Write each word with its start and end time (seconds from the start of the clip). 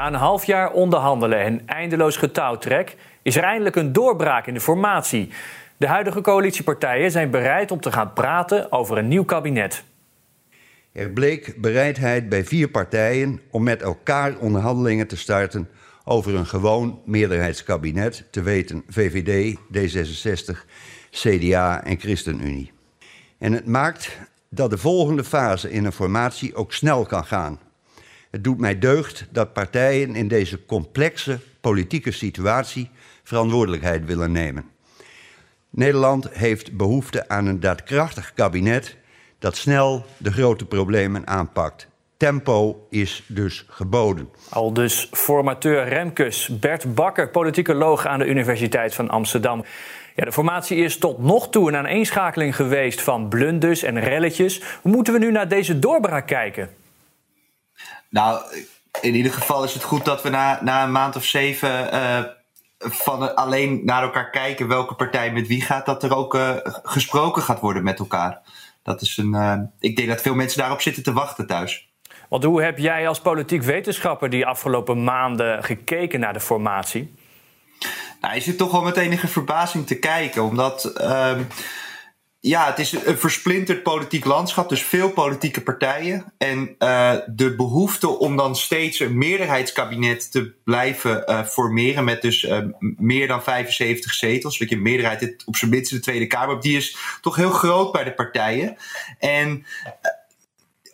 Na 0.00 0.06
een 0.06 0.14
half 0.14 0.44
jaar 0.44 0.72
onderhandelen 0.72 1.38
en 1.38 1.66
eindeloos 1.66 2.16
getouwtrek 2.16 2.96
is 3.22 3.36
er 3.36 3.42
eindelijk 3.42 3.76
een 3.76 3.92
doorbraak 3.92 4.46
in 4.46 4.54
de 4.54 4.60
formatie. 4.60 5.28
De 5.76 5.86
huidige 5.86 6.20
coalitiepartijen 6.20 7.10
zijn 7.10 7.30
bereid 7.30 7.70
om 7.70 7.80
te 7.80 7.92
gaan 7.92 8.12
praten 8.12 8.72
over 8.72 8.98
een 8.98 9.08
nieuw 9.08 9.24
kabinet. 9.24 9.84
Er 10.92 11.10
bleek 11.10 11.54
bereidheid 11.60 12.28
bij 12.28 12.44
vier 12.44 12.68
partijen 12.68 13.40
om 13.50 13.62
met 13.62 13.82
elkaar 13.82 14.36
onderhandelingen 14.36 15.06
te 15.06 15.16
starten 15.16 15.68
over 16.04 16.34
een 16.34 16.46
gewoon 16.46 17.00
meerderheidskabinet, 17.04 18.26
te 18.30 18.42
weten 18.42 18.82
VVD, 18.88 19.56
D66, 19.56 20.64
CDA 21.10 21.84
en 21.84 21.98
ChristenUnie. 21.98 22.72
En 23.38 23.52
het 23.52 23.66
maakt 23.66 24.18
dat 24.48 24.70
de 24.70 24.78
volgende 24.78 25.24
fase 25.24 25.70
in 25.70 25.84
een 25.84 25.92
formatie 25.92 26.54
ook 26.54 26.72
snel 26.72 27.06
kan 27.06 27.24
gaan. 27.24 27.58
Het 28.30 28.44
doet 28.44 28.58
mij 28.58 28.78
deugd 28.78 29.26
dat 29.30 29.52
partijen 29.52 30.14
in 30.14 30.28
deze 30.28 30.64
complexe 30.66 31.38
politieke 31.60 32.12
situatie 32.12 32.90
verantwoordelijkheid 33.22 34.04
willen 34.04 34.32
nemen. 34.32 34.64
Nederland 35.70 36.28
heeft 36.32 36.76
behoefte 36.76 37.28
aan 37.28 37.46
een 37.46 37.60
daadkrachtig 37.60 38.32
kabinet 38.34 38.96
dat 39.38 39.56
snel 39.56 40.04
de 40.16 40.32
grote 40.32 40.64
problemen 40.66 41.26
aanpakt. 41.26 41.88
Tempo 42.16 42.86
is 42.90 43.24
dus 43.26 43.64
geboden. 43.68 44.28
Al 44.48 44.72
dus 44.72 45.08
formateur 45.12 45.88
Remkes, 45.88 46.58
Bert 46.60 46.94
Bakker, 46.94 47.30
politicoloog 47.30 48.06
aan 48.06 48.18
de 48.18 48.26
Universiteit 48.26 48.94
van 48.94 49.08
Amsterdam. 49.08 49.64
Ja, 50.14 50.24
de 50.24 50.32
formatie 50.32 50.76
is 50.78 50.98
tot 50.98 51.18
nog 51.18 51.50
toe 51.50 51.68
een 51.68 51.76
aaneenschakeling 51.76 52.56
geweest 52.56 53.00
van 53.00 53.28
blunders 53.28 53.82
en 53.82 54.00
relletjes. 54.00 54.62
Hoe 54.82 54.92
moeten 54.92 55.12
we 55.12 55.18
nu 55.18 55.30
naar 55.30 55.48
deze 55.48 55.78
doorbraak 55.78 56.26
kijken? 56.26 56.68
Nou, 58.10 58.42
in 59.00 59.14
ieder 59.14 59.32
geval 59.32 59.64
is 59.64 59.74
het 59.74 59.82
goed 59.82 60.04
dat 60.04 60.22
we 60.22 60.28
na, 60.28 60.58
na 60.62 60.84
een 60.84 60.92
maand 60.92 61.16
of 61.16 61.24
zeven 61.24 61.94
uh, 61.94 62.20
van 62.78 63.36
alleen 63.36 63.80
naar 63.84 64.02
elkaar 64.02 64.30
kijken 64.30 64.68
welke 64.68 64.94
partij 64.94 65.32
met 65.32 65.46
wie 65.46 65.62
gaat, 65.62 65.86
dat 65.86 66.02
er 66.02 66.16
ook 66.16 66.34
uh, 66.34 66.56
gesproken 66.82 67.42
gaat 67.42 67.60
worden 67.60 67.82
met 67.82 67.98
elkaar. 67.98 68.40
Dat 68.82 69.00
is 69.00 69.16
een, 69.16 69.34
uh, 69.34 69.58
ik 69.80 69.96
denk 69.96 70.08
dat 70.08 70.20
veel 70.20 70.34
mensen 70.34 70.58
daarop 70.58 70.80
zitten 70.80 71.02
te 71.02 71.12
wachten 71.12 71.46
thuis. 71.46 71.88
Want 72.28 72.44
hoe 72.44 72.62
heb 72.62 72.78
jij 72.78 73.08
als 73.08 73.20
politiek 73.20 73.62
wetenschapper 73.62 74.30
die 74.30 74.46
afgelopen 74.46 75.04
maanden 75.04 75.64
gekeken 75.64 76.20
naar 76.20 76.32
de 76.32 76.40
formatie? 76.40 77.14
Nou, 78.20 78.34
je 78.34 78.40
zit 78.40 78.58
toch 78.58 78.72
wel 78.72 78.82
met 78.82 78.96
enige 78.96 79.28
verbazing 79.28 79.86
te 79.86 79.98
kijken, 79.98 80.42
omdat. 80.42 80.92
Ja, 82.42 82.66
het 82.66 82.78
is 82.78 82.92
een 82.92 83.18
versplinterd 83.18 83.82
politiek 83.82 84.24
landschap, 84.24 84.68
dus 84.68 84.82
veel 84.82 85.10
politieke 85.10 85.62
partijen. 85.62 86.32
En 86.38 86.74
uh, 86.78 87.14
de 87.26 87.54
behoefte 87.54 88.08
om 88.08 88.36
dan 88.36 88.56
steeds 88.56 89.00
een 89.00 89.18
meerderheidskabinet 89.18 90.32
te 90.32 90.54
blijven 90.64 91.24
uh, 91.26 91.44
formeren 91.44 92.04
met 92.04 92.22
dus 92.22 92.42
uh, 92.42 92.58
meer 92.96 93.26
dan 93.26 93.42
75 93.42 94.12
zetels, 94.12 94.58
dat 94.58 94.68
je 94.68 94.76
een 94.76 94.82
meerderheid 94.82 95.42
op 95.44 95.56
zijn 95.56 95.70
minst 95.70 95.90
in 95.90 95.96
de 95.96 96.02
Tweede 96.02 96.26
Kamer, 96.26 96.60
die 96.60 96.76
is 96.76 96.96
toch 97.20 97.36
heel 97.36 97.50
groot 97.50 97.92
bij 97.92 98.04
de 98.04 98.14
partijen. 98.14 98.76
En 99.18 99.64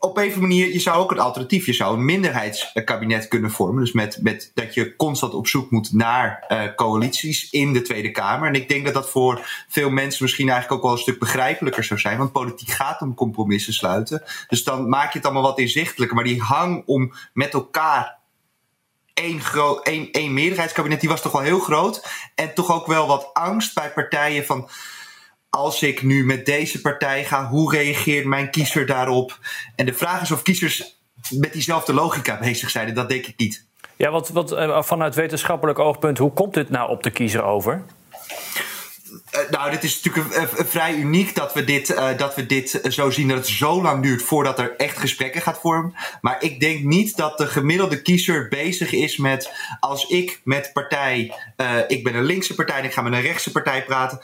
op 0.09 0.19
een 0.19 0.41
manier, 0.41 0.73
je 0.73 0.79
zou 0.79 0.97
ook 0.97 1.11
een 1.11 1.19
alternatief, 1.19 1.67
je 1.67 1.73
zou 1.73 1.97
een 1.97 2.05
minderheidskabinet 2.05 3.29
kunnen 3.29 3.51
vormen. 3.51 3.81
Dus 3.85 3.93
met, 3.93 4.19
met 4.23 4.51
dat 4.55 4.75
je 4.75 4.97
constant 4.97 5.35
op 5.35 5.47
zoek 5.47 5.71
moet 5.71 5.93
naar 5.93 6.45
uh, 6.49 6.63
coalities 6.75 7.51
in 7.51 7.73
de 7.73 7.83
Tweede 7.83 8.11
Kamer. 8.11 8.49
En 8.49 8.55
ik 8.55 8.69
denk 8.69 8.85
dat 8.85 8.95
dat 8.95 9.11
voor 9.11 9.65
veel 9.69 9.91
mensen 9.91 10.23
misschien 10.23 10.49
eigenlijk 10.49 10.79
ook 10.79 10.87
wel 10.89 10.97
een 10.97 11.03
stuk 11.03 11.19
begrijpelijker 11.19 11.85
zou 11.85 12.01
zijn. 12.01 12.19
Want 12.19 12.33
politiek 12.33 12.71
gaat 12.71 13.01
om 13.01 13.15
compromissen 13.15 13.73
sluiten. 13.73 14.23
Dus 14.49 14.65
dan 14.65 14.89
maak 14.89 15.13
je 15.13 15.19
het 15.19 15.27
allemaal 15.27 15.43
wat 15.43 15.59
inzichtelijker. 15.59 16.17
Maar 16.17 16.25
die 16.25 16.43
hang 16.43 16.83
om 16.87 17.13
met 17.33 17.53
elkaar 17.53 18.19
één, 19.15 20.11
één 20.13 20.35
meerderheidskabinet, 20.35 21.01
die 21.01 21.09
was 21.09 21.23
toch 21.23 21.33
wel 21.33 21.41
heel 21.41 21.61
groot. 21.61 22.07
En 22.35 22.55
toch 22.55 22.73
ook 22.73 22.87
wel 22.87 23.07
wat 23.07 23.31
angst 23.33 23.75
bij 23.75 23.91
partijen 23.91 24.45
van 24.45 24.69
als 25.57 25.83
ik 25.83 26.03
nu 26.03 26.25
met 26.25 26.47
deze 26.47 26.81
partij 26.81 27.25
ga, 27.25 27.49
hoe 27.49 27.73
reageert 27.73 28.25
mijn 28.25 28.51
kiezer 28.51 28.87
daarop? 28.87 29.39
En 29.77 29.87
de 29.87 29.95
vraag 29.95 30.23
is 30.23 30.31
of 30.31 30.43
kiezers 30.43 30.99
met 31.31 31.53
diezelfde 31.53 31.93
logica 31.93 32.39
bezig 32.39 32.71
zijn. 32.71 32.95
Dat 32.95 33.09
denk 33.09 33.27
ik 33.27 33.35
niet. 33.37 33.65
Ja, 33.97 34.11
wat, 34.11 34.29
wat 34.29 34.55
vanuit 34.87 35.15
wetenschappelijk 35.15 35.79
oogpunt, 35.79 36.19
hoe 36.19 36.33
komt 36.33 36.55
dit 36.55 36.71
nou 36.71 36.91
op 36.91 37.03
de 37.03 37.11
kiezer 37.11 37.43
over? 37.43 37.85
Uh, 39.11 39.51
nou, 39.51 39.71
dit 39.71 39.85
is 39.85 40.03
natuurlijk 40.03 40.37
uh, 40.37 40.43
vrij 40.67 40.95
uniek 40.95 41.35
dat 41.35 41.53
we, 41.53 41.65
dit, 41.65 41.91
uh, 41.91 42.09
dat 42.17 42.35
we 42.35 42.47
dit 42.47 42.81
zo 42.89 43.11
zien 43.11 43.29
dat 43.29 43.37
het 43.37 43.47
zo 43.47 43.83
lang 43.83 44.03
duurt 44.03 44.23
voordat 44.23 44.59
er 44.59 44.77
echt 44.77 44.99
gesprekken 44.99 45.43
gaat 45.43 45.59
vormen. 45.59 45.95
Maar 46.21 46.37
ik 46.43 46.61
denk 46.61 46.85
niet 46.85 47.17
dat 47.17 47.39
de 47.39 47.47
gemiddelde 47.47 48.03
kiezer 48.03 48.49
bezig 48.49 48.93
is 48.93 49.17
met 49.17 49.53
als 49.81 50.05
ik 50.05 50.41
met 50.45 50.71
partij, 50.73 51.35
ik 51.89 52.05
ben 52.05 52.15
een 52.15 52.25
linkse 52.25 52.55
partij 52.55 52.79
en 52.79 52.85
ik 52.85 52.93
ga 52.93 53.03
met 53.03 53.13
een 53.13 53.21
rechtse 53.21 53.53
partij 53.53 53.85
praten 53.85 54.21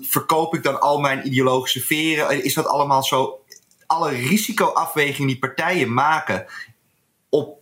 verkoop 0.00 0.54
ik 0.54 0.62
dan 0.62 0.80
al 0.80 0.98
mijn 0.98 1.26
ideologische 1.26 1.80
veren? 1.80 2.44
Is 2.44 2.54
dat 2.54 2.66
allemaal 2.66 3.04
zo? 3.04 3.44
Alle 3.86 4.10
risicoafwegingen 4.10 5.26
die 5.28 5.38
partijen 5.38 5.92
maken 5.92 6.46
op, 7.28 7.58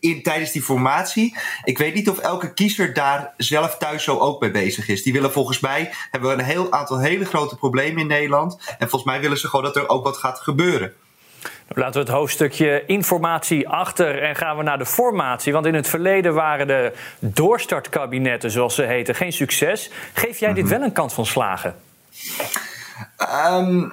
in, 0.00 0.22
tijdens 0.22 0.52
die 0.52 0.62
formatie. 0.62 1.36
Ik 1.64 1.78
weet 1.78 1.94
niet 1.94 2.08
of 2.08 2.18
elke 2.18 2.54
kiezer 2.54 2.94
daar 2.94 3.34
zelf 3.36 3.76
thuis 3.76 4.04
zo 4.04 4.18
ook 4.18 4.40
mee 4.40 4.50
bezig 4.50 4.88
is. 4.88 5.02
Die 5.02 5.12
willen 5.12 5.32
volgens 5.32 5.60
mij, 5.60 5.94
hebben 6.10 6.30
we 6.30 6.36
een 6.36 6.48
heel 6.48 6.72
aantal 6.72 6.98
hele 6.98 7.24
grote 7.24 7.56
problemen 7.56 8.00
in 8.00 8.06
Nederland. 8.06 8.58
En 8.78 8.88
volgens 8.88 9.04
mij 9.04 9.20
willen 9.20 9.38
ze 9.38 9.48
gewoon 9.48 9.64
dat 9.64 9.76
er 9.76 9.88
ook 9.88 10.04
wat 10.04 10.16
gaat 10.16 10.38
gebeuren. 10.38 10.94
Laten 11.74 11.92
we 11.92 11.98
het 11.98 12.08
hoofdstukje 12.08 12.86
informatie 12.86 13.68
achter 13.68 14.22
en 14.22 14.36
gaan 14.36 14.56
we 14.56 14.62
naar 14.62 14.78
de 14.78 14.86
formatie. 14.86 15.52
Want 15.52 15.66
in 15.66 15.74
het 15.74 15.88
verleden 15.88 16.34
waren 16.34 16.66
de 16.66 16.92
doorstartkabinetten, 17.18 18.50
zoals 18.50 18.74
ze 18.74 18.82
heten, 18.82 19.14
geen 19.14 19.32
succes. 19.32 19.90
Geef 20.12 20.38
jij 20.38 20.52
dit 20.52 20.68
wel 20.68 20.82
een 20.82 20.92
kans 20.92 21.14
van 21.14 21.26
slagen? 21.26 21.74
Um, 23.46 23.92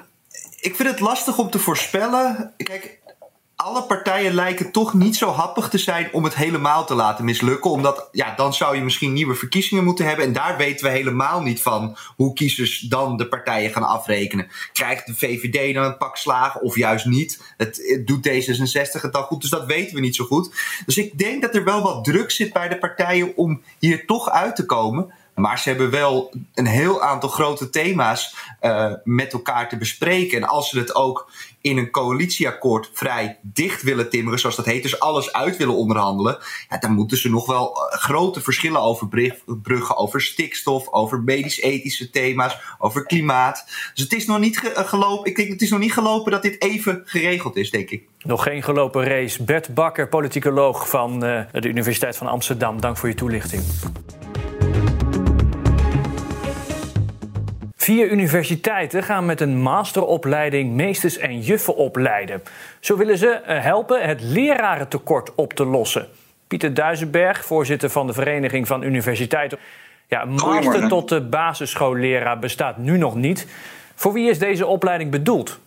ik 0.60 0.76
vind 0.76 0.90
het 0.90 1.00
lastig 1.00 1.38
om 1.38 1.50
te 1.50 1.60
voorspellen. 1.60 2.54
Kijk, 2.58 3.00
alle 3.68 3.84
partijen 3.84 4.34
lijken 4.34 4.72
toch 4.72 4.94
niet 4.94 5.16
zo 5.16 5.30
happig 5.30 5.70
te 5.70 5.78
zijn 5.78 6.10
om 6.12 6.24
het 6.24 6.36
helemaal 6.36 6.86
te 6.86 6.94
laten 6.94 7.26
mislukken. 7.26 7.72
Omdat 7.72 8.10
ja, 8.12 8.36
dan 8.36 8.54
zou 8.54 8.76
je 8.76 8.82
misschien 8.82 9.14
nieuwe 9.14 9.36
verkiezingen 9.36 9.84
moeten 9.84 10.06
hebben. 10.06 10.26
En 10.26 10.34
daar 10.34 10.58
weten 10.58 10.86
we 10.86 10.92
helemaal 10.92 11.42
niet 11.42 11.62
van 11.62 11.98
hoe 12.16 12.34
kiezers 12.34 12.80
dan 12.80 13.18
de 13.18 13.28
partijen 13.28 13.72
gaan 13.72 13.88
afrekenen. 13.88 14.48
Krijgt 14.74 15.06
de 15.06 15.16
VVD 15.16 15.74
dan 15.74 15.84
een 15.84 15.98
pak 15.98 16.18
slagen 16.18 16.62
of 16.62 16.76
juist 16.76 17.06
niet? 17.06 17.54
Het, 17.58 18.02
doet 18.06 18.30
D66 18.30 19.02
het 19.02 19.14
dan 19.14 19.24
goed, 19.24 19.42
dus 19.42 19.50
dat 19.50 19.66
weten 19.66 19.96
we 19.96 20.02
niet 20.02 20.16
zo 20.16 20.26
goed. 20.26 20.52
Dus 20.86 20.98
ik 20.98 21.18
denk 21.18 21.42
dat 21.42 21.56
er 21.56 21.64
wel 21.64 21.82
wat 21.82 22.04
druk 22.04 22.32
zit 22.32 22.54
bij 22.54 22.68
de 22.68 22.78
partijen 22.78 23.36
om 23.36 23.62
hier 23.80 24.06
toch 24.06 24.30
uit 24.30 24.56
te 24.56 24.66
komen. 24.66 25.14
Maar 25.38 25.60
ze 25.60 25.70
hebben 25.70 25.90
wel 25.90 26.34
een 26.54 26.66
heel 26.66 27.02
aantal 27.02 27.30
grote 27.30 27.70
thema's 27.70 28.36
uh, 28.62 28.94
met 29.04 29.34
elkaar 29.34 29.70
te 29.70 29.78
bespreken. 29.78 30.38
En 30.38 30.48
als 30.48 30.70
ze 30.70 30.80
het 30.80 30.96
ook 30.96 31.32
in 31.70 31.78
een 31.78 31.92
coalitieakkoord 31.92 32.90
vrij 32.94 33.40
dicht 33.42 33.82
willen 33.82 34.10
timmeren, 34.10 34.40
zoals 34.40 34.56
dat 34.56 34.66
heet, 34.66 34.84
dus 34.84 35.00
alles 35.00 35.34
uit 35.34 35.58
willen 35.58 35.76
onderhandelen, 35.76 36.38
ja, 36.70 36.78
dan 36.78 36.92
moeten 36.92 37.18
ze 37.18 37.30
nog 37.30 37.46
wel 37.46 37.76
grote 37.90 38.42
verschillen 38.42 38.82
overbruggen 38.82 39.98
over 39.98 40.22
stikstof, 40.22 40.88
over 40.92 41.22
medisch-ethische 41.22 42.10
thema's, 42.10 42.58
over 42.78 43.06
klimaat. 43.06 43.66
Dus 43.94 44.04
het 44.04 44.14
is 44.14 44.25
nog 44.25 44.40
niet 44.40 44.58
ge 44.58 44.72
gelopen. 44.75 45.30
Ik 45.30 45.36
denk 45.36 45.50
het 45.50 45.62
is 45.62 45.69
nog 45.69 45.80
niet 45.80 45.94
gelopen 45.94 46.31
dat 46.31 46.42
dit 46.42 46.62
even 46.62 47.02
geregeld 47.06 47.56
is, 47.56 47.72
denk 47.72 47.90
ik. 47.90 48.04
Nog 48.24 48.44
geen 48.44 48.63
gelopen 48.63 49.04
race. 49.04 49.44
Bert 49.44 49.74
Bakker, 49.74 50.08
politicoloog 50.08 50.90
van 50.90 51.25
uh, 51.25 51.42
de 51.52 51.68
Universiteit 51.68 52.18
van 52.18 52.28
Amsterdam. 52.28 52.81
Dank 52.81 52.98
voor 52.98 53.10
je 53.10 53.16
toelichting. 53.16 53.63
Vier 57.88 58.12
universiteiten 58.12 59.04
gaan 59.04 59.25
met 59.25 59.42
een 59.42 59.62
masteropleiding 59.62 60.74
meesters 60.74 61.18
en 61.18 61.39
juffen 61.39 61.75
opleiden. 61.75 62.44
Zo 62.80 62.98
willen 62.98 63.18
ze 63.18 63.42
helpen 63.44 64.07
het 64.07 64.22
lerarentekort 64.22 65.36
op 65.36 65.54
te 65.54 65.66
lossen. 65.66 66.07
Pieter 66.48 66.74
Duisenberg, 66.74 67.45
voorzitter 67.45 67.89
van 67.89 68.07
de 68.07 68.13
Vereniging 68.13 68.68
van 68.68 68.84
Universiteiten. 68.84 69.57
Ja, 70.07 70.22
een 70.22 70.34
master 70.34 70.88
tot 70.88 71.10
de 71.10 71.22
basisschoolleraar 71.22 72.39
bestaat 72.39 72.78
nu 72.78 72.98
nog 72.98 73.16
niet. 73.16 73.48
Voor 73.95 74.13
wie 74.13 74.30
is 74.30 74.39
deze 74.39 74.66
opleiding 74.66 75.12
bedoeld? 75.12 75.60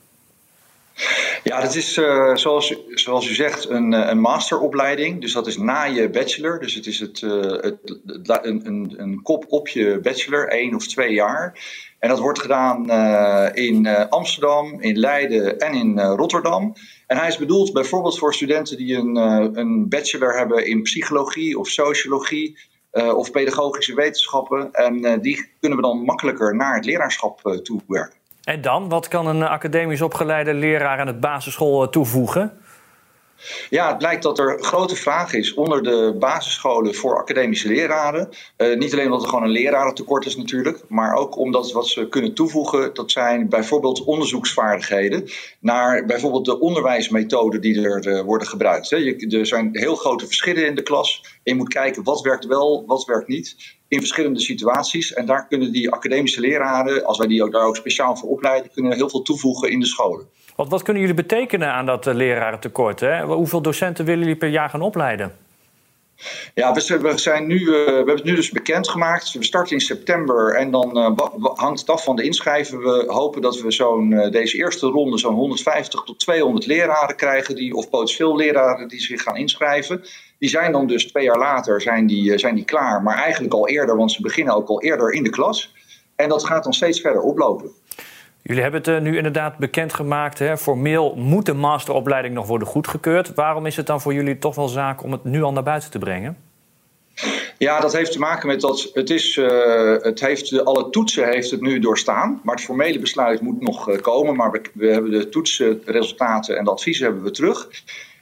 Ja, 1.44 1.60
dat 1.60 1.74
is 1.74 1.96
uh, 1.96 2.34
zoals, 2.34 2.74
zoals 2.88 3.28
u 3.28 3.34
zegt 3.34 3.68
een, 3.68 3.92
een 3.92 4.20
masteropleiding. 4.20 5.20
Dus 5.20 5.32
dat 5.32 5.46
is 5.46 5.56
na 5.56 5.84
je 5.84 6.10
bachelor. 6.10 6.60
Dus 6.60 6.74
het 6.74 6.86
is 6.86 7.00
het, 7.00 7.20
uh, 7.20 7.42
het, 7.42 7.78
een, 8.42 8.66
een, 8.66 8.94
een 8.96 9.22
kop 9.22 9.44
op 9.48 9.68
je 9.68 9.98
bachelor, 10.02 10.48
één 10.48 10.74
of 10.74 10.86
twee 10.86 11.12
jaar. 11.12 11.58
En 11.98 12.08
dat 12.08 12.18
wordt 12.18 12.40
gedaan 12.40 12.90
in 13.54 13.86
Amsterdam, 14.08 14.80
in 14.80 14.98
Leiden 14.98 15.58
en 15.58 15.74
in 15.74 16.00
Rotterdam. 16.00 16.74
En 17.06 17.16
hij 17.16 17.28
is 17.28 17.36
bedoeld 17.36 17.72
bijvoorbeeld 17.72 18.18
voor 18.18 18.34
studenten 18.34 18.76
die 18.76 18.96
een, 18.96 19.16
een 19.58 19.88
bachelor 19.88 20.38
hebben 20.38 20.66
in 20.66 20.82
psychologie 20.82 21.58
of 21.58 21.68
sociologie. 21.68 22.58
of 22.92 23.30
pedagogische 23.30 23.94
wetenschappen. 23.94 24.72
En 24.72 25.20
die 25.20 25.50
kunnen 25.60 25.78
we 25.78 25.84
dan 25.84 26.02
makkelijker 26.02 26.56
naar 26.56 26.74
het 26.74 26.84
leraarschap 26.84 27.58
toe 27.62 27.80
werken. 27.86 28.19
En 28.44 28.60
dan, 28.60 28.88
wat 28.88 29.08
kan 29.08 29.26
een 29.26 29.42
academisch 29.42 30.02
opgeleide 30.02 30.54
leraar 30.54 30.98
aan 30.98 31.06
het 31.06 31.20
basisschool 31.20 31.88
toevoegen? 31.88 32.60
Ja, 33.70 33.88
het 33.88 33.98
blijkt 33.98 34.22
dat 34.22 34.38
er 34.38 34.62
grote 34.62 34.96
vraag 34.96 35.32
is 35.32 35.54
onder 35.54 35.82
de 35.82 36.16
basisscholen 36.18 36.94
voor 36.94 37.18
academische 37.18 37.68
leraren. 37.68 38.28
Uh, 38.56 38.76
niet 38.76 38.92
alleen 38.92 39.04
omdat 39.04 39.22
er 39.22 39.28
gewoon 39.28 39.44
een 39.44 39.50
lerarentekort 39.50 40.26
is 40.26 40.36
natuurlijk, 40.36 40.84
maar 40.88 41.14
ook 41.14 41.36
omdat 41.36 41.72
wat 41.72 41.86
ze 41.86 42.08
kunnen 42.08 42.34
toevoegen, 42.34 42.94
dat 42.94 43.10
zijn 43.10 43.48
bijvoorbeeld 43.48 44.04
onderzoeksvaardigheden 44.04 45.28
naar 45.60 46.06
bijvoorbeeld 46.06 46.44
de 46.44 46.60
onderwijsmethoden 46.60 47.60
die 47.60 47.82
er 47.82 48.06
uh, 48.06 48.20
worden 48.20 48.48
gebruikt. 48.48 48.90
Hè. 48.90 48.96
Je, 48.96 49.36
er 49.38 49.46
zijn 49.46 49.68
heel 49.72 49.96
grote 49.96 50.26
verschillen 50.26 50.66
in 50.66 50.74
de 50.74 50.82
klas 50.82 51.20
en 51.24 51.40
je 51.42 51.54
moet 51.54 51.72
kijken 51.72 52.04
wat 52.04 52.20
werkt 52.20 52.46
wel, 52.46 52.84
wat 52.86 53.04
werkt 53.04 53.28
niet 53.28 53.78
in 53.90 53.98
verschillende 53.98 54.40
situaties. 54.40 55.12
En 55.12 55.26
daar 55.26 55.46
kunnen 55.48 55.72
die 55.72 55.90
academische 55.90 56.40
leraren, 56.40 57.04
als 57.04 57.18
wij 57.18 57.26
die 57.26 57.42
ook, 57.42 57.52
daar 57.52 57.66
ook 57.66 57.76
speciaal 57.76 58.16
voor 58.16 58.28
opleiden, 58.28 58.70
kunnen 58.74 58.92
heel 58.92 59.10
veel 59.10 59.22
toevoegen 59.22 59.70
in 59.70 59.80
de 59.80 59.86
scholen. 59.86 60.26
Wat, 60.56 60.68
wat 60.68 60.82
kunnen 60.82 61.02
jullie 61.02 61.16
betekenen 61.16 61.72
aan 61.72 61.86
dat 61.86 62.06
uh, 62.06 62.14
lerarentekort? 62.14 63.00
Hè? 63.00 63.22
Hoeveel 63.24 63.62
docenten 63.62 64.04
willen 64.04 64.20
jullie 64.20 64.36
per 64.36 64.48
jaar 64.48 64.68
gaan 64.68 64.82
opleiden? 64.82 65.32
Ja, 66.54 66.72
we, 66.72 67.18
zijn 67.18 67.46
nu, 67.46 67.58
uh, 67.58 67.68
we 67.68 67.92
hebben 67.94 68.14
het 68.14 68.24
nu 68.24 68.34
dus 68.34 68.50
bekendgemaakt. 68.50 69.32
We 69.32 69.44
starten 69.44 69.72
in 69.72 69.80
september 69.80 70.54
en 70.54 70.70
dan 70.70 70.98
uh, 70.98 71.10
hangt 71.54 71.80
het 71.80 71.90
af 71.90 72.04
van 72.04 72.16
de 72.16 72.22
inschrijven. 72.22 72.78
We 72.78 73.04
hopen 73.06 73.42
dat 73.42 73.60
we 73.60 73.70
zo'n 73.70 74.10
uh, 74.10 74.30
deze 74.30 74.56
eerste 74.56 74.86
ronde 74.86 75.18
zo'n 75.18 75.34
150 75.34 76.02
tot 76.02 76.18
200 76.18 76.66
leraren 76.66 77.16
krijgen, 77.16 77.54
die, 77.54 77.74
of 77.74 77.90
potentieel 77.90 78.36
leraren 78.36 78.88
die 78.88 79.00
zich 79.00 79.22
gaan 79.22 79.36
inschrijven. 79.36 80.04
Die 80.38 80.48
zijn 80.48 80.72
dan 80.72 80.86
dus 80.86 81.06
twee 81.06 81.24
jaar 81.24 81.38
later 81.38 81.80
zijn 81.80 82.06
die, 82.06 82.38
zijn 82.38 82.54
die 82.54 82.64
klaar, 82.64 83.02
maar 83.02 83.16
eigenlijk 83.16 83.54
al 83.54 83.68
eerder, 83.68 83.96
want 83.96 84.12
ze 84.12 84.22
beginnen 84.22 84.54
ook 84.54 84.68
al 84.68 84.82
eerder 84.82 85.12
in 85.12 85.22
de 85.22 85.30
klas. 85.30 85.74
En 86.16 86.28
dat 86.28 86.44
gaat 86.44 86.64
dan 86.64 86.72
steeds 86.72 87.00
verder 87.00 87.22
oplopen. 87.22 87.70
Jullie 88.42 88.62
hebben 88.62 88.80
het 88.80 88.88
uh, 88.88 89.00
nu 89.00 89.16
inderdaad 89.16 89.56
bekendgemaakt. 89.56 90.38
Hè? 90.38 90.56
Formeel 90.56 91.14
moet 91.16 91.46
de 91.46 91.52
masteropleiding 91.52 92.34
nog 92.34 92.46
worden 92.46 92.68
goedgekeurd. 92.68 93.34
Waarom 93.34 93.66
is 93.66 93.76
het 93.76 93.86
dan 93.86 94.00
voor 94.00 94.14
jullie 94.14 94.38
toch 94.38 94.54
wel 94.54 94.68
zaak 94.68 95.02
om 95.02 95.12
het 95.12 95.24
nu 95.24 95.42
al 95.42 95.52
naar 95.52 95.62
buiten 95.62 95.90
te 95.90 95.98
brengen? 95.98 96.36
Ja, 97.58 97.80
dat 97.80 97.92
heeft 97.92 98.12
te 98.12 98.18
maken 98.18 98.48
met 98.48 98.60
dat 98.60 98.90
het 98.92 99.10
is, 99.10 99.36
uh, 99.36 99.96
het 100.00 100.20
heeft, 100.20 100.64
alle 100.64 100.90
toetsen 100.90 101.28
heeft 101.28 101.50
het 101.50 101.60
nu 101.60 101.78
doorstaan. 101.78 102.40
Maar 102.44 102.54
het 102.54 102.64
formele 102.64 102.98
besluit 102.98 103.40
moet 103.40 103.60
nog 103.60 103.88
uh, 103.88 104.00
komen. 104.00 104.36
Maar 104.36 104.50
we, 104.50 104.60
we, 104.72 104.86
hebben 104.86 105.10
de 105.10 105.28
toetsenresultaten 105.28 106.58
en 106.58 106.64
de 106.64 106.70
adviezen 106.70 107.04
hebben 107.04 107.22
we 107.22 107.30
terug. 107.30 107.68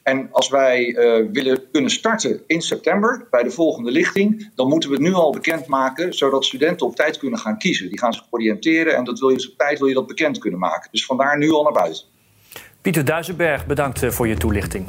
En 0.09 0.29
als 0.33 0.49
wij 0.49 0.87
uh, 0.87 1.27
willen 1.33 1.71
kunnen 1.73 1.91
starten 1.91 2.41
in 2.47 2.61
september 2.61 3.27
bij 3.31 3.43
de 3.43 3.51
volgende 3.51 3.91
lichting, 3.91 4.51
dan 4.55 4.69
moeten 4.69 4.89
we 4.89 4.95
het 4.95 5.05
nu 5.05 5.13
al 5.13 5.33
bekendmaken, 5.33 6.13
zodat 6.13 6.45
studenten 6.45 6.87
op 6.87 6.97
tijd 6.97 7.19
kunnen 7.19 7.39
gaan 7.39 7.59
kiezen. 7.59 7.89
Die 7.89 7.99
gaan 7.99 8.13
zich 8.13 8.27
oriënteren 8.31 8.97
en 8.97 9.05
dat 9.05 9.19
wil 9.19 9.29
je 9.29 9.49
op 9.51 9.59
tijd 9.59 9.79
wil 9.79 9.89
je 9.89 9.95
dat 9.95 10.07
bekend 10.07 10.39
kunnen 10.39 10.61
maken. 10.61 10.89
Dus 10.91 11.07
vandaar 11.07 11.39
nu 11.39 11.51
al 11.51 11.63
naar 11.63 11.73
buiten. 11.73 12.05
Pieter 12.83 13.05
Duisenberg, 13.05 13.67
bedankt 13.67 14.03
eh, 14.03 14.11
voor 14.11 14.29
je 14.29 14.37
toelichting. 14.37 14.87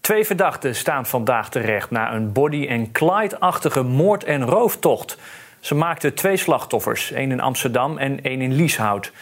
Twee 0.00 0.24
verdachten 0.24 0.74
staan 0.74 1.06
vandaag 1.06 1.50
terecht 1.50 1.90
na 1.90 2.14
een 2.14 2.32
Body 2.32 2.68
and 2.70 2.92
Clyde-achtige 2.92 3.82
moord- 3.82 4.24
en 4.24 4.44
rooftocht. 4.44 5.18
Ze 5.60 5.74
maakten 5.74 6.14
twee 6.14 6.36
slachtoffers, 6.36 7.12
één 7.12 7.30
in 7.30 7.40
Amsterdam 7.40 7.98
en 7.98 8.22
één 8.22 8.40
in 8.40 8.54
Lieshout. 8.54 9.12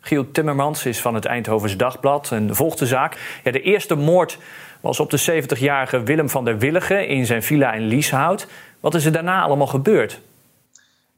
Giel 0.00 0.30
Timmermans 0.30 0.86
is 0.86 1.00
van 1.00 1.14
het 1.14 1.24
Eindhovens 1.24 1.76
Dagblad 1.76 2.30
en 2.32 2.54
volgt 2.54 2.78
de 2.78 2.86
zaak. 2.86 3.40
Ja, 3.44 3.52
de 3.52 3.62
eerste 3.62 3.94
moord 3.94 4.38
was 4.80 5.00
op 5.00 5.10
de 5.10 5.42
70-jarige 5.42 6.02
Willem 6.02 6.30
van 6.30 6.44
der 6.44 6.58
Willigen 6.58 7.08
in 7.08 7.26
zijn 7.26 7.42
villa 7.42 7.72
in 7.72 7.86
Lieshout. 7.86 8.46
Wat 8.80 8.94
is 8.94 9.04
er 9.04 9.12
daarna 9.12 9.42
allemaal 9.42 9.66
gebeurd? 9.66 10.20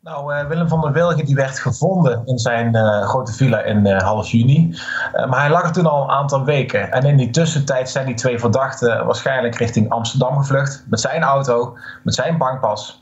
Nou, 0.02 0.34
uh, 0.34 0.46
Willem 0.46 0.68
van 0.68 0.80
der 0.80 0.92
Wilgen 0.92 1.24
die 1.24 1.34
werd 1.34 1.58
gevonden 1.58 2.22
in 2.24 2.38
zijn 2.38 2.76
uh, 2.76 3.08
grote 3.08 3.32
villa 3.32 3.60
in 3.60 3.86
uh, 3.86 3.98
half 3.98 4.28
juni. 4.28 4.78
maar 5.12 5.40
hij 5.40 5.50
lag 5.50 5.62
er 5.62 5.72
toen 5.72 5.86
al 5.86 6.02
een 6.02 6.10
aantal 6.10 6.44
weken. 6.44 6.92
En 6.92 7.02
in 7.02 7.16
die 7.16 7.30
tussentijd 7.30 7.90
zijn 7.90 8.06
die 8.06 8.14
twee 8.14 8.38
verdachten 8.38 9.06
waarschijnlijk 9.06 9.54
richting 9.54 9.90
Amsterdam 9.90 10.38
gevlucht. 10.38 10.84
Met 10.88 11.00
zijn 11.00 11.22
auto, 11.22 11.76
met 12.02 12.14
zijn 12.14 12.38
bankpas. 12.38 13.00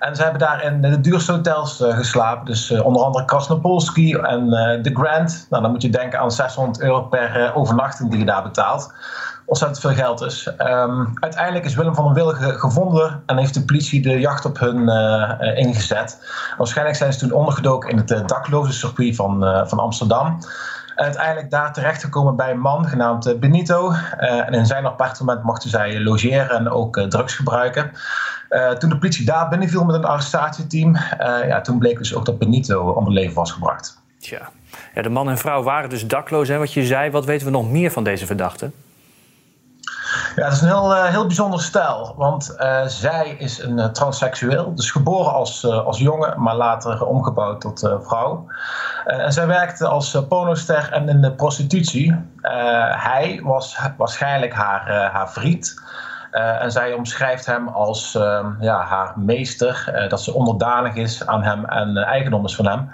En 0.00 0.16
ze 0.16 0.22
hebben 0.22 0.40
daar 0.40 0.64
in 0.64 0.80
de 0.80 1.00
duurste 1.00 1.32
hotels 1.32 1.80
uh, 1.80 1.96
geslapen. 1.96 2.46
Dus 2.46 2.70
uh, 2.70 2.86
onder 2.86 3.02
andere 3.02 3.24
Krasnopolski 3.24 4.14
en 4.14 4.46
uh, 4.46 4.82
The 4.82 4.90
Grand. 4.92 5.46
Nou, 5.50 5.62
dan 5.62 5.72
moet 5.72 5.82
je 5.82 5.90
denken 5.90 6.20
aan 6.20 6.30
600 6.30 6.80
euro 6.80 7.02
per 7.02 7.54
overnachting 7.54 8.10
die 8.10 8.18
je 8.18 8.24
daar 8.24 8.42
betaalt. 8.42 8.92
Ontzettend 9.46 9.80
veel 9.80 9.94
geld 9.94 10.18
dus. 10.18 10.46
Um, 10.46 11.12
uiteindelijk 11.14 11.64
is 11.64 11.74
Willem 11.74 11.94
van 11.94 12.04
der 12.04 12.14
Wilgen 12.14 12.58
gevonden 12.58 13.22
en 13.26 13.36
heeft 13.36 13.54
de 13.54 13.64
politie 13.64 14.02
de 14.02 14.20
jacht 14.20 14.44
op 14.44 14.58
hun 14.58 14.88
ingezet. 15.56 16.18
Waarschijnlijk 16.58 16.96
zijn 16.96 17.12
ze 17.12 17.18
toen 17.18 17.32
ondergedoken 17.32 17.90
in 17.90 17.96
het 17.96 18.28
dakloze 18.28 18.72
circuit 18.72 19.16
van, 19.16 19.64
van 19.68 19.78
Amsterdam. 19.78 20.38
Uiteindelijk 21.00 21.50
daar 21.50 21.72
terechtgekomen 21.72 22.36
bij 22.36 22.50
een 22.50 22.60
man 22.60 22.88
genaamd 22.88 23.40
Benito. 23.40 23.92
en 24.18 24.52
in 24.52 24.66
zijn 24.66 24.86
appartement 24.86 25.42
mochten 25.42 25.70
zij 25.70 26.00
logeren 26.00 26.50
en 26.50 26.70
ook 26.70 27.00
drugs 27.08 27.34
gebruiken. 27.34 27.90
Toen 28.78 28.90
de 28.90 28.98
politie 28.98 29.26
daar 29.26 29.48
binnenviel 29.48 29.84
met 29.84 29.94
een 29.94 30.04
arrestatieteam, 30.04 30.96
ja, 31.46 31.60
toen 31.60 31.78
bleek 31.78 31.98
dus 31.98 32.14
ook 32.14 32.24
dat 32.24 32.38
Benito 32.38 32.90
om 32.90 33.04
het 33.04 33.14
leven 33.14 33.34
was 33.34 33.52
gebracht. 33.52 34.02
Tja. 34.18 34.50
Ja, 34.94 35.02
de 35.02 35.08
man 35.08 35.28
en 35.28 35.38
vrouw 35.38 35.62
waren 35.62 35.90
dus 35.90 36.06
dakloos, 36.06 36.48
hè, 36.48 36.58
wat 36.58 36.72
je 36.72 36.84
zei. 36.84 37.10
Wat 37.10 37.24
weten 37.24 37.46
we 37.46 37.52
nog 37.52 37.70
meer 37.70 37.90
van 37.90 38.04
deze 38.04 38.26
verdachten? 38.26 38.72
Ja, 40.36 40.44
het 40.44 40.52
is 40.52 40.60
een 40.60 40.68
heel, 40.68 40.92
uh, 40.92 41.04
heel 41.04 41.26
bijzonder 41.26 41.60
stijl. 41.60 42.14
Want 42.16 42.54
uh, 42.58 42.82
zij 42.86 43.34
is 43.38 43.58
een 43.58 43.78
uh, 43.78 43.84
transseksueel. 43.84 44.74
Dus 44.74 44.90
geboren 44.90 45.32
als, 45.32 45.64
als 45.64 45.98
jongen, 45.98 46.42
maar 46.42 46.56
later 46.56 47.06
omgebouwd 47.06 47.60
tot 47.60 47.98
vrouw. 48.02 48.46
en 49.04 49.32
zij 49.32 49.46
werkte 49.46 49.86
als 49.86 50.18
pornoster 50.28 50.92
en 50.92 51.08
in 51.08 51.20
de 51.20 51.32
prostitutie. 51.32 52.16
hij 52.90 53.40
was 53.44 53.78
waarschijnlijk 53.96 54.52
haar, 54.52 55.10
haar 55.12 55.30
vriend. 55.30 55.82
En 56.30 56.72
zij 56.72 56.92
omschrijft 56.92 57.46
hem 57.46 57.68
als 57.68 58.14
uh, 58.14 58.46
ja, 58.60 58.84
haar 58.84 59.12
meester, 59.16 60.06
dat 60.08 60.22
ze 60.22 60.34
onderdanig 60.34 60.94
is 60.94 61.26
aan 61.26 61.42
hem 61.42 61.64
en 61.64 61.96
eigendom 61.96 62.44
is 62.44 62.54
van 62.54 62.66
hem. 62.66 62.90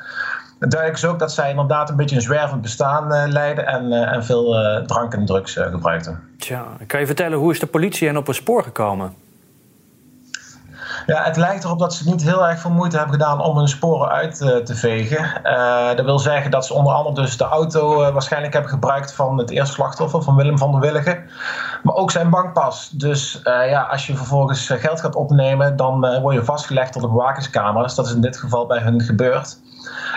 Duidelijk 0.58 1.02
is 1.02 1.04
ook 1.04 1.18
dat 1.18 1.32
zij 1.32 1.50
inderdaad 1.50 1.90
een 1.90 1.96
beetje 1.96 2.16
een 2.16 2.22
zwervend 2.22 2.62
bestaan 2.62 3.32
leidde 3.32 3.62
en, 3.62 3.92
en 3.92 4.24
veel 4.24 4.52
drank 4.86 5.14
en 5.14 5.26
drugs 5.26 5.52
gebruikte. 5.52 6.16
Tja, 6.38 6.64
kan 6.86 7.00
je 7.00 7.06
vertellen 7.06 7.38
hoe 7.38 7.52
is 7.52 7.60
de 7.60 7.66
politie 7.66 8.06
hen 8.06 8.16
op 8.16 8.28
een 8.28 8.34
spoor 8.34 8.62
gekomen? 8.62 9.14
Ja, 11.06 11.22
het 11.22 11.36
lijkt 11.36 11.64
erop 11.64 11.78
dat 11.78 11.94
ze 11.94 12.08
niet 12.08 12.22
heel 12.22 12.48
erg 12.48 12.60
veel 12.60 12.70
moeite 12.70 12.96
hebben 12.96 13.14
gedaan 13.14 13.40
om 13.40 13.56
hun 13.56 13.68
sporen 13.68 14.08
uit 14.08 14.40
uh, 14.40 14.56
te 14.56 14.74
vegen. 14.74 15.40
Uh, 15.44 15.94
dat 15.94 16.04
wil 16.04 16.18
zeggen 16.18 16.50
dat 16.50 16.66
ze 16.66 16.74
onder 16.74 16.92
andere 16.92 17.16
dus 17.16 17.36
de 17.36 17.44
auto 17.44 18.02
uh, 18.02 18.12
waarschijnlijk 18.12 18.52
hebben 18.52 18.70
gebruikt 18.70 19.14
van 19.14 19.38
het 19.38 19.50
eerste 19.50 19.74
slachtoffer, 19.74 20.22
van 20.22 20.36
Willem 20.36 20.58
van 20.58 20.70
der 20.70 20.80
Willigen. 20.80 21.24
Maar 21.82 21.94
ook 21.94 22.10
zijn 22.10 22.30
bankpas. 22.30 22.90
Dus 22.90 23.40
ja, 23.44 23.82
als 23.82 24.06
je 24.06 24.16
vervolgens 24.16 24.68
geld 24.68 25.00
gaat 25.00 25.14
opnemen, 25.14 25.76
dan 25.76 26.20
word 26.20 26.34
je 26.34 26.44
vastgelegd 26.44 26.92
tot 26.92 27.02
de 27.02 27.08
bewakingscamera's. 27.08 27.94
Dat 27.94 28.06
is 28.06 28.14
in 28.14 28.20
dit 28.20 28.36
geval 28.36 28.66
bij 28.66 28.78
hun 28.78 29.00
gebeurd. 29.00 29.58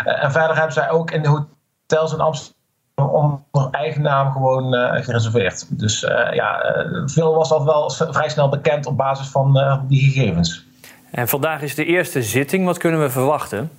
En 0.03 0.31
verder 0.31 0.55
hebben 0.55 0.73
zij 0.73 0.89
ook 0.89 1.11
in 1.11 1.21
de 1.21 1.27
hotels 1.27 2.13
in 2.13 2.19
Amsterdam 2.19 2.57
onder 2.95 3.69
eigen 3.71 4.01
naam 4.01 4.31
gewoon 4.31 4.73
uh, 4.73 4.91
gereserveerd. 4.93 5.79
Dus 5.79 6.03
uh, 6.03 6.33
ja, 6.33 6.61
veel 7.05 7.33
was 7.33 7.49
dat 7.49 7.63
wel 7.63 7.89
vrij 7.89 8.29
snel 8.29 8.49
bekend 8.49 8.85
op 8.85 8.97
basis 8.97 9.27
van 9.27 9.81
die 9.87 10.11
gegevens. 10.11 10.65
En 11.11 11.27
vandaag 11.27 11.61
is 11.61 11.75
de 11.75 11.85
eerste 11.85 12.23
zitting. 12.23 12.65
Wat 12.65 12.77
kunnen 12.77 13.01
we 13.01 13.09
verwachten? 13.09 13.71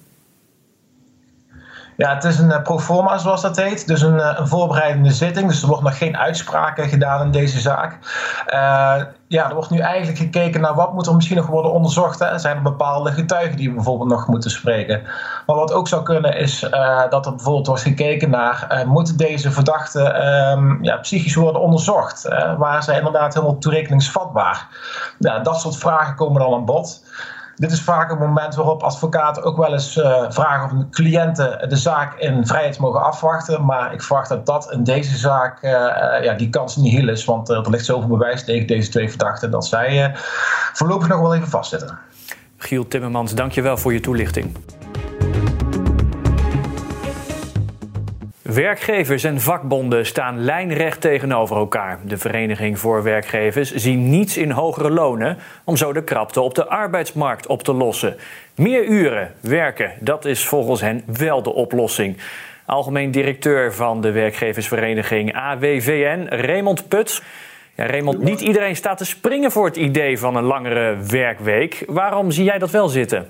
Ja, 2.00 2.14
het 2.14 2.25
is 2.25 2.38
een 2.38 2.50
uh, 2.50 2.62
proforma 2.62 3.19
zoals 3.19 3.42
dat 3.42 3.57
heet. 3.57 3.87
Dus 3.87 4.02
een, 4.02 4.14
uh, 4.14 4.35
een, 4.37 4.49
voorbereidende 4.49 5.11
zitting. 5.11 5.49
Dus 5.49 5.62
er 5.62 5.69
wordt 5.69 5.83
nog 5.83 5.99
geen 5.99 6.16
uitspraken 6.16 6.88
gedaan 6.88 7.23
in 7.23 7.30
deze 7.30 7.61
zaak. 7.61 7.99
Uh, 8.47 9.04
ja, 9.26 9.49
er 9.49 9.54
wordt 9.54 9.71
nu 9.71 9.78
eigenlijk 9.78 10.19
gekeken 10.19 10.61
naar 10.61 10.75
wat 10.75 10.92
moet 10.92 11.07
er 11.07 11.14
misschien 11.14 11.37
nog 11.37 11.47
worden 11.47 11.73
onderzocht. 11.73 12.19
Hè? 12.19 12.38
Zijn 12.38 12.57
er 12.57 12.62
bepaalde 12.62 13.12
getuigen 13.12 13.57
die 13.57 13.69
we 13.69 13.75
bijvoorbeeld 13.75 14.11
nog 14.11 14.26
moeten 14.26 14.50
spreken? 14.50 15.02
Maar 15.47 15.57
wat 15.57 15.73
ook 15.73 15.88
zou 15.88 16.02
kunnen 16.02 16.37
is 16.37 16.61
dat 17.11 17.26
er 17.26 17.35
bijvoorbeeld 17.35 17.66
wordt 17.66 17.83
gekeken 17.83 18.30
naar... 18.30 18.85
moeten 18.87 19.16
deze 19.16 19.50
verdachten 19.50 20.28
um, 20.50 20.78
ja, 20.83 20.97
psychisch 20.97 21.35
worden 21.35 21.61
onderzocht? 21.61 22.28
Waar 22.59 22.83
ze 22.83 22.97
inderdaad 22.97 23.35
helemaal 23.35 23.59
toerekeningsvatbaar? 23.59 24.69
Ja, 25.19 25.38
dat 25.38 25.61
soort 25.61 25.76
vragen 25.76 26.14
komen 26.14 26.40
dan 26.40 26.54
aan 26.54 26.64
bod. 26.64 27.02
Dit 27.61 27.73
is 27.73 27.83
vaak 27.83 28.11
een 28.11 28.19
moment 28.19 28.55
waarop 28.55 28.83
advocaten 28.83 29.43
ook 29.43 29.57
wel 29.57 29.73
eens 29.73 29.97
uh, 29.97 30.25
vragen 30.29 30.79
of 30.79 30.85
cliënten 30.90 31.69
de 31.69 31.76
zaak 31.76 32.19
in 32.19 32.47
vrijheid 32.47 32.79
mogen 32.79 33.02
afwachten. 33.02 33.64
Maar 33.64 33.93
ik 33.93 34.02
verwacht 34.02 34.29
dat 34.29 34.47
dat 34.47 34.73
in 34.73 34.85
deze 34.85 35.17
zaak 35.17 35.62
uh, 35.62 35.71
ja, 36.23 36.35
die 36.37 36.50
kans 36.50 36.76
niet 36.76 36.93
heel 36.93 37.09
is. 37.09 37.25
Want 37.25 37.49
er 37.49 37.71
ligt 37.71 37.85
zoveel 37.85 38.09
bewijs 38.09 38.45
tegen 38.45 38.67
deze 38.67 38.90
twee 38.90 39.09
verdachten 39.09 39.50
dat 39.50 39.67
zij 39.67 40.12
voorlopig 40.73 41.09
nog 41.09 41.21
wel 41.21 41.35
even 41.35 41.49
vastzitten. 41.49 41.99
Giel 42.57 42.88
Timmermans, 42.88 43.35
dankjewel 43.35 43.76
voor 43.76 43.93
je 43.93 44.00
toelichting. 44.00 44.57
Werkgevers 48.52 49.25
en 49.25 49.40
vakbonden 49.40 50.07
staan 50.07 50.45
lijnrecht 50.45 51.00
tegenover 51.00 51.57
elkaar. 51.57 51.99
De 52.04 52.19
Vereniging 52.19 52.78
voor 52.78 53.02
Werkgevers 53.02 53.75
ziet 53.75 53.99
niets 53.99 54.37
in 54.37 54.50
hogere 54.50 54.90
lonen 54.90 55.38
om 55.64 55.76
zo 55.76 55.92
de 55.92 56.04
krapte 56.04 56.40
op 56.40 56.54
de 56.54 56.66
arbeidsmarkt 56.66 57.47
op 57.47 57.62
te 57.62 57.73
lossen. 57.73 58.16
Meer 58.54 58.85
uren 58.85 59.35
werken, 59.40 59.92
dat 60.00 60.25
is 60.25 60.45
volgens 60.45 60.80
hen 60.80 61.02
wel 61.07 61.42
de 61.42 61.52
oplossing. 61.52 62.16
Algemeen 62.66 63.11
directeur 63.11 63.75
van 63.75 64.00
de 64.00 64.11
werkgeversvereniging 64.11 65.35
AWVN, 65.35 66.26
Raymond 66.28 66.88
Puts. 66.88 67.23
Ja, 67.75 67.87
Raymond, 67.87 68.23
niet 68.23 68.40
iedereen 68.40 68.76
staat 68.76 68.99
te 68.99 69.04
springen 69.04 69.52
voor 69.52 69.66
het 69.66 69.76
idee 69.76 70.19
van 70.19 70.37
een 70.37 70.45
langere 70.45 70.97
werkweek. 71.07 71.85
Waarom 71.87 72.30
zie 72.30 72.45
jij 72.45 72.59
dat 72.59 72.71
wel 72.71 72.88
zitten? 72.88 73.28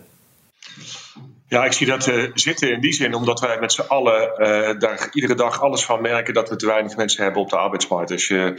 Ja, 1.51 1.65
ik 1.65 1.73
zie 1.73 1.87
dat 1.87 2.07
uh, 2.07 2.31
zitten 2.35 2.73
in 2.73 2.81
die 2.81 2.93
zin 2.93 3.15
omdat 3.15 3.41
wij 3.41 3.61
met 3.61 3.73
z'n 3.73 3.89
allen 3.89 4.33
uh, 4.37 4.79
daar 4.79 5.09
iedere 5.13 5.35
dag 5.35 5.63
alles 5.63 5.85
van 5.85 6.03
merken 6.03 6.35
dat 6.35 6.49
we 6.49 6.57
te 6.57 6.67
weinig 6.67 6.97
mensen 6.97 7.23
hebben 7.23 7.43
op 7.43 7.51
de 7.51 7.57
arbeidsmarkt. 7.57 8.11
Als 8.11 8.29
je 8.29 8.55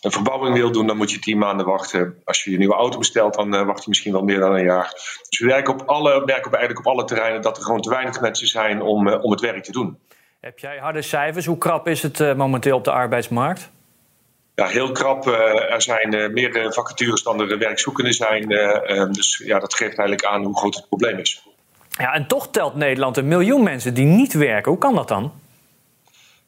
een 0.00 0.12
verbouwing 0.12 0.56
wil 0.56 0.72
doen, 0.72 0.86
dan 0.86 0.96
moet 0.96 1.10
je 1.10 1.18
tien 1.18 1.38
maanden 1.38 1.66
wachten. 1.66 2.20
Als 2.24 2.44
je 2.44 2.52
een 2.52 2.58
nieuwe 2.58 2.74
auto 2.74 2.98
bestelt, 2.98 3.34
dan 3.34 3.54
uh, 3.54 3.62
wacht 3.62 3.82
je 3.82 3.88
misschien 3.88 4.12
wel 4.12 4.22
meer 4.22 4.38
dan 4.38 4.54
een 4.54 4.64
jaar. 4.64 4.90
Dus 5.28 5.38
we 5.38 5.46
werken 5.46 5.72
op, 5.72 5.82
alle, 5.88 6.22
merken 6.24 6.46
op 6.46 6.52
eigenlijk 6.52 6.86
op 6.86 6.92
alle 6.92 7.04
terreinen 7.04 7.42
dat 7.42 7.56
er 7.56 7.62
gewoon 7.62 7.80
te 7.80 7.90
weinig 7.90 8.20
mensen 8.20 8.46
zijn 8.46 8.82
om, 8.82 9.08
om 9.08 9.30
het 9.30 9.40
werk 9.40 9.64
te 9.64 9.72
doen. 9.72 9.98
Heb 10.40 10.58
jij 10.58 10.78
harde 10.78 11.02
cijfers? 11.02 11.46
Hoe 11.46 11.58
krap 11.58 11.88
is 11.88 12.02
het 12.02 12.36
momenteel 12.36 12.76
op 12.76 12.84
de 12.84 12.92
arbeidsmarkt? 12.92 13.70
Ja, 14.54 14.66
heel 14.66 14.92
krap. 14.92 15.26
er 15.26 15.82
zijn 15.82 16.32
meer 16.32 16.72
vacatures 16.72 17.22
dan 17.22 17.40
er 17.40 17.58
werkzoekenden 17.58 18.12
zijn. 18.12 18.48
dus 19.12 19.42
ja, 19.44 19.58
dat 19.58 19.74
geeft 19.74 19.98
eigenlijk 19.98 20.28
aan 20.28 20.44
hoe 20.44 20.58
groot 20.58 20.74
het 20.74 20.88
probleem 20.88 21.18
is. 21.18 21.42
Ja, 21.98 22.14
en 22.14 22.26
toch 22.26 22.50
telt 22.50 22.74
Nederland 22.74 23.16
een 23.16 23.28
miljoen 23.28 23.62
mensen 23.62 23.94
die 23.94 24.04
niet 24.04 24.32
werken. 24.32 24.70
Hoe 24.70 24.80
kan 24.80 24.94
dat 24.94 25.08
dan? 25.08 25.32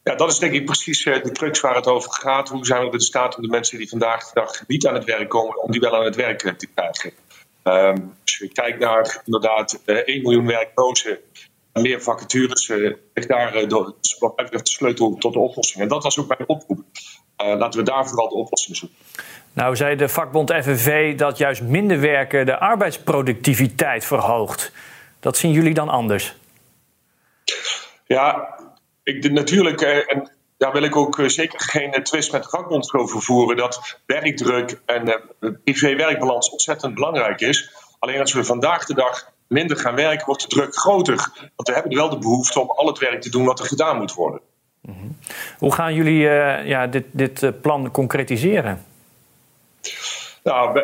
Ja, 0.03 0.15
dat 0.15 0.31
is 0.31 0.39
denk 0.39 0.53
ik 0.53 0.65
precies 0.65 1.05
eh, 1.05 1.23
de 1.23 1.31
crux 1.31 1.59
waar 1.59 1.75
het 1.75 1.87
over 1.87 2.11
gaat. 2.11 2.49
Hoe 2.49 2.65
zijn 2.65 2.85
we 2.85 2.91
in 2.91 2.99
staat 2.99 3.35
om 3.35 3.41
de 3.41 3.47
mensen 3.47 3.77
die 3.77 3.89
vandaag 3.89 4.25
de 4.25 4.39
dag 4.39 4.67
niet 4.67 4.87
aan 4.87 4.93
het 4.93 5.03
werk 5.03 5.29
komen, 5.29 5.61
om 5.61 5.71
die 5.71 5.81
wel 5.81 5.95
aan 5.95 6.05
het 6.05 6.15
werk 6.15 6.39
te 6.39 6.67
krijgen? 6.75 7.11
Um, 7.63 8.13
als 8.21 8.37
je 8.37 8.47
kijkt 8.47 8.79
naar 8.79 9.21
inderdaad 9.25 9.81
uh, 9.85 9.97
eh, 9.97 10.03
1 10.05 10.21
miljoen 10.21 10.45
werklozen, 10.45 11.17
meer 11.73 12.01
vacatures, 12.01 12.67
uh, 12.67 12.93
daar 13.13 13.55
uh, 13.55 13.69
de, 13.69 13.93
de 14.49 14.59
sleutel 14.63 15.15
tot 15.15 15.33
de 15.33 15.39
oplossing. 15.39 15.83
En 15.83 15.89
dat 15.89 16.03
was 16.03 16.19
ook 16.19 16.27
mijn 16.27 16.49
oproep. 16.49 16.83
laten 17.37 17.79
we 17.79 17.85
daar 17.85 18.07
vooral 18.07 18.29
de 18.29 18.35
oplossing 18.35 18.77
zoeken. 18.77 18.97
Nou 19.53 19.75
zei 19.75 19.95
de 19.95 20.09
vakbond 20.09 20.51
FNV 20.51 21.17
dat 21.17 21.37
juist 21.37 21.61
minder 21.61 21.99
werken 21.99 22.45
de 22.45 22.59
arbeidsproductiviteit 22.59 24.05
verhoogt. 24.05 24.71
Dat 25.19 25.37
zien 25.37 25.51
jullie 25.51 25.73
dan 25.73 25.89
anders? 25.89 26.35
Ja, 28.05 28.55
ik, 29.03 29.31
natuurlijk, 29.31 29.81
eh, 29.81 30.13
en 30.13 30.31
daar 30.57 30.71
wil 30.71 30.83
ik 30.83 30.95
ook 30.95 31.19
eh, 31.19 31.27
zeker 31.27 31.59
geen 31.59 31.93
eh, 31.93 32.01
twist 32.01 32.31
met 32.31 32.43
de 32.43 32.49
vakbond 32.49 32.93
over 32.93 33.21
voeren, 33.21 33.57
dat 33.57 33.99
werkdruk 34.05 34.81
en 34.85 35.21
privé-werkbalans 35.63 36.49
ontzettend 36.49 36.93
belangrijk 36.93 37.41
is. 37.41 37.71
Alleen 37.99 38.19
als 38.19 38.33
we 38.33 38.43
vandaag 38.43 38.85
de 38.85 38.93
dag 38.93 39.31
minder 39.47 39.77
gaan 39.77 39.95
werken, 39.95 40.25
wordt 40.25 40.41
de 40.41 40.47
druk 40.47 40.75
groter. 40.75 41.15
Want 41.55 41.67
we 41.67 41.73
hebben 41.73 41.95
wel 41.95 42.09
de 42.09 42.17
behoefte 42.17 42.59
om 42.59 42.69
al 42.69 42.87
het 42.87 42.97
werk 42.97 43.21
te 43.21 43.29
doen 43.29 43.45
wat 43.45 43.59
er 43.59 43.65
gedaan 43.65 43.97
moet 43.97 44.13
worden. 44.13 44.41
Mhm. 44.81 45.07
Hoe 45.57 45.73
gaan 45.73 45.93
jullie 45.93 46.19
ja, 46.65 46.87
dit, 46.87 47.05
dit 47.11 47.61
plan 47.61 47.91
concretiseren? 47.91 48.85
Nou, 50.43 50.79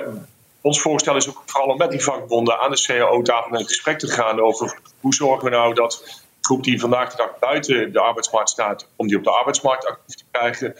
ons 0.66 0.82
voorstel 0.82 1.16
is 1.16 1.30
ook 1.30 1.44
vooral 1.46 1.70
om 1.72 1.78
met 1.78 1.92
die 1.92 2.04
vakbonden 2.04 2.60
aan 2.60 2.72
de 2.72 2.82
CAO-tafel 2.86 3.58
in 3.58 3.66
gesprek 3.66 4.00
te 4.00 4.08
gaan 4.08 4.40
over 4.40 4.80
hoe 5.00 5.14
zorgen 5.14 5.44
we 5.44 5.56
nou 5.56 5.74
dat 5.74 6.02
de 6.06 6.38
groep 6.42 6.64
die 6.64 6.80
vandaag 6.80 7.12
de 7.12 7.18
dag 7.18 7.40
buiten 7.40 7.92
de 7.92 8.00
arbeidsmarkt 8.00 8.50
staat, 8.50 8.90
om 8.96 9.08
die 9.08 9.18
op 9.18 9.24
de 9.24 9.32
arbeidsmarkt 9.32 9.86
actief 9.86 10.16
te 10.16 10.24
krijgen. 10.32 10.76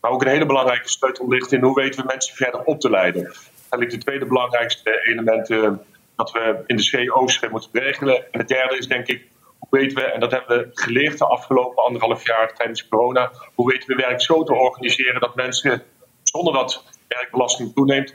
Maar 0.00 0.10
ook 0.10 0.22
een 0.22 0.28
hele 0.28 0.46
belangrijke 0.46 0.88
sleutel 0.88 1.28
ligt 1.28 1.52
in 1.52 1.62
hoe 1.62 1.74
weten 1.74 2.00
we 2.00 2.06
mensen 2.06 2.36
verder 2.36 2.62
op 2.62 2.80
te 2.80 2.90
leiden. 2.90 3.22
Eigenlijk 3.22 3.90
de 3.90 3.98
tweede 3.98 4.26
belangrijkste 4.26 5.00
element 5.04 5.50
uh, 5.50 5.70
dat 6.16 6.32
we 6.32 6.62
in 6.66 6.76
de 6.76 6.90
CAO's 6.90 7.40
moeten 7.50 7.70
regelen. 7.72 8.32
En 8.32 8.38
het 8.38 8.48
derde 8.48 8.78
is 8.78 8.86
denk 8.86 9.06
ik, 9.06 9.28
hoe 9.58 9.78
weten 9.80 9.96
we, 9.96 10.04
en 10.04 10.20
dat 10.20 10.30
hebben 10.30 10.58
we 10.58 10.68
geleerd 10.72 11.18
de 11.18 11.26
afgelopen 11.26 11.84
anderhalf 11.84 12.26
jaar 12.26 12.54
tijdens 12.54 12.88
corona, 12.88 13.30
hoe 13.54 13.72
weten 13.72 13.88
we 13.88 14.02
werk 14.02 14.22
zo 14.22 14.42
te 14.42 14.52
organiseren 14.52 15.20
dat 15.20 15.34
mensen 15.34 15.82
zonder 16.22 16.52
dat 16.52 16.84
werkbelasting 17.08 17.74
toeneemt, 17.74 18.14